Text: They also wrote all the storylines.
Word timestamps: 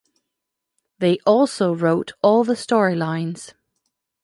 They 0.97 1.19
also 1.27 1.75
wrote 1.75 2.13
all 2.23 2.43
the 2.43 2.55
storylines. 2.55 3.53